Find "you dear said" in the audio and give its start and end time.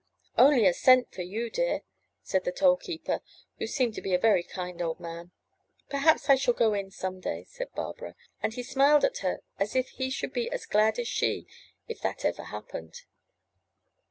1.21-2.43